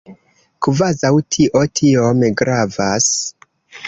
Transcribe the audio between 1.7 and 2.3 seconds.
tiom